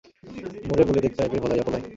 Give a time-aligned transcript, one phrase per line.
[0.67, 1.83] মোরে বোলে দেকতে আইবে ভোলাইয়া পোলায়।